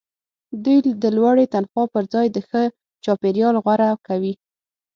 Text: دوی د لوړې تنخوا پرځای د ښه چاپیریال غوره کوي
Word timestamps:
دوی 0.63 0.77
د 1.03 1.05
لوړې 1.17 1.45
تنخوا 1.53 1.83
پرځای 1.95 2.27
د 2.31 2.37
ښه 2.47 2.61
چاپیریال 3.03 3.55
غوره 3.63 3.89
کوي 4.07 4.33